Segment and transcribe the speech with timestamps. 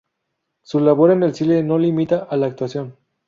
[0.63, 2.97] Su labor en el cine no se limita a la actuación.